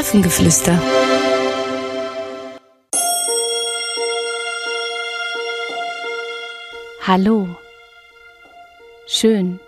[0.00, 0.80] Hafengeflüster.
[7.06, 7.46] Hallo.
[9.06, 9.60] Schön,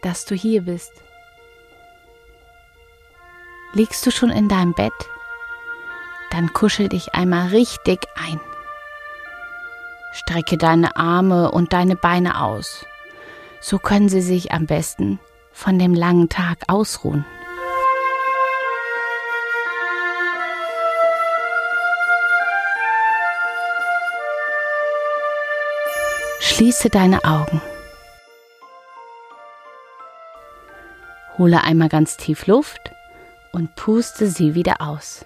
[0.00, 0.92] dass du hier bist.
[3.72, 4.92] Liegst du schon in deinem Bett?
[6.30, 8.40] Dann kuschel dich einmal richtig ein.
[10.12, 12.86] Strecke deine Arme und deine Beine aus.
[13.60, 15.18] So können sie sich am besten
[15.50, 17.24] von dem langen Tag ausruhen.
[26.52, 27.62] Schließe deine Augen.
[31.38, 32.92] Hole einmal ganz tief Luft
[33.52, 35.24] und puste sie wieder aus.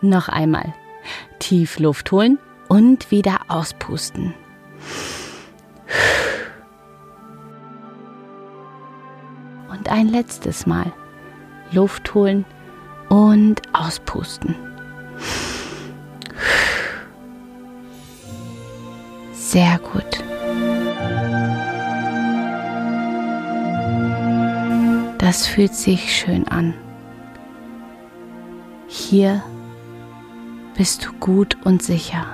[0.00, 0.74] Noch einmal.
[1.40, 2.38] Tief Luft holen
[2.68, 4.32] und wieder auspusten.
[9.68, 10.90] Und ein letztes Mal.
[11.70, 12.46] Luft holen
[13.10, 14.75] und auspusten.
[19.48, 20.24] Sehr gut.
[25.18, 26.74] Das fühlt sich schön an.
[28.88, 29.44] Hier
[30.76, 32.26] bist du gut und sicher.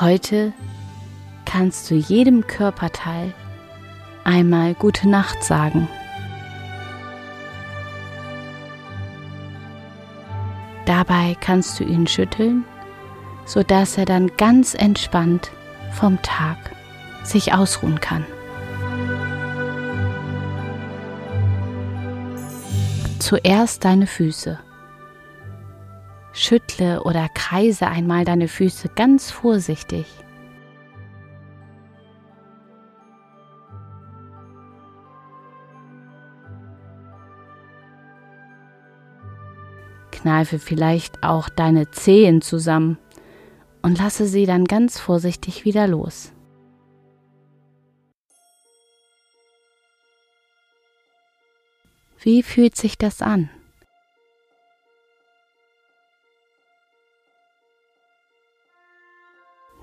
[0.00, 0.54] Heute
[1.44, 3.34] kannst du jedem Körperteil
[4.24, 5.86] einmal gute Nacht sagen.
[10.86, 12.64] Dabei kannst du ihn schütteln,
[13.44, 15.50] sodass er dann ganz entspannt
[15.92, 16.56] vom Tag
[17.24, 18.24] sich ausruhen kann.
[23.18, 24.60] Zuerst deine Füße.
[26.32, 30.06] Schüttle oder kreise einmal deine Füße ganz vorsichtig.
[40.26, 42.98] Kneife vielleicht auch deine Zehen zusammen
[43.80, 46.32] und lasse sie dann ganz vorsichtig wieder los.
[52.18, 53.48] Wie fühlt sich das an?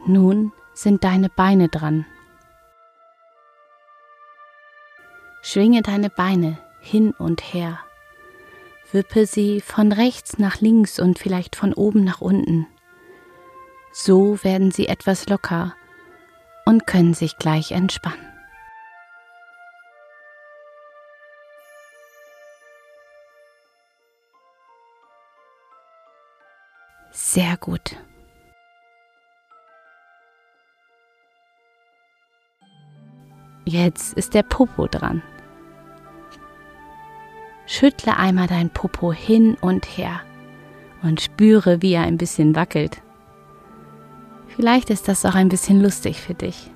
[0.06, 2.06] Nun sind deine Beine dran.
[5.42, 7.80] Schwinge deine Beine hin und her.
[8.94, 12.68] Wippe sie von rechts nach links und vielleicht von oben nach unten.
[13.92, 15.76] So werden sie etwas locker
[16.66, 18.30] und können sich gleich entspannen.
[27.12, 27.98] Sehr gut.
[33.66, 35.24] Jetzt ist der Popo dran.
[37.74, 40.22] Schüttle einmal dein Popo hin und her
[41.02, 43.02] und spüre, wie er ein bisschen wackelt.
[44.48, 46.70] Vielleicht ist das auch ein bisschen lustig für dich.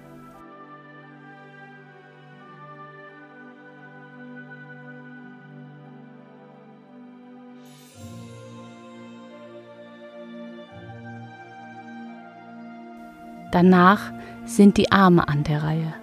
[13.51, 14.11] Danach
[14.45, 15.93] sind die Arme an der Reihe.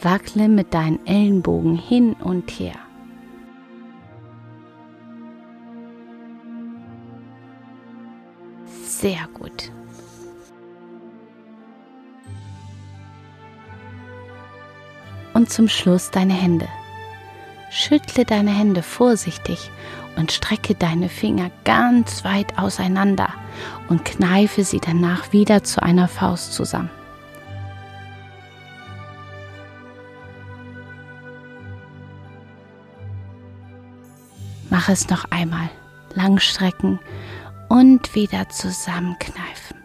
[0.00, 2.74] Wackle mit deinen Ellenbogen hin und her.
[9.02, 9.72] Sehr gut.
[15.34, 16.68] Und zum Schluss deine Hände.
[17.72, 19.72] Schüttle deine Hände vorsichtig
[20.14, 23.30] und strecke deine Finger ganz weit auseinander
[23.88, 26.90] und kneife sie danach wieder zu einer Faust zusammen.
[34.70, 35.70] Mach es noch einmal.
[36.14, 37.00] Langstrecken
[37.72, 39.78] und wieder zusammenkneifen.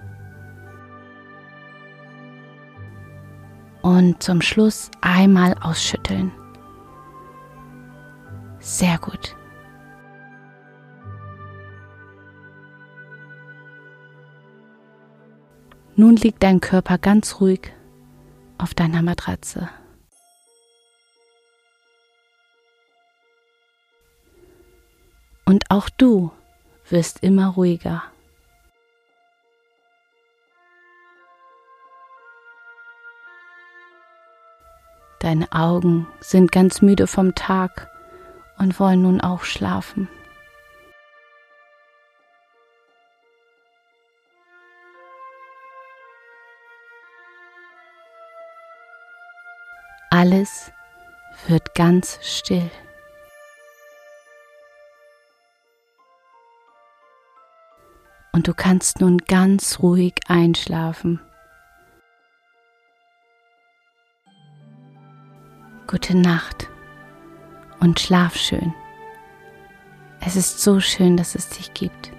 [3.82, 6.34] Und zum Schluss einmal ausschütteln.
[8.60, 9.38] Sehr gut.
[15.96, 17.72] Nun liegt dein Körper ganz ruhig
[18.58, 19.70] auf deiner Matratze.
[25.46, 26.34] Und auch du
[26.90, 28.04] wirst immer ruhiger.
[35.20, 37.90] Deine Augen sind ganz müde vom Tag
[38.60, 40.08] und wollen nun auch schlafen.
[50.10, 50.72] Alles
[51.48, 52.72] wird ganz still.
[58.38, 61.20] Und du kannst nun ganz ruhig einschlafen.
[65.88, 66.70] Gute Nacht
[67.80, 68.76] und schlaf schön.
[70.20, 72.12] Es ist so schön, dass es dich gibt.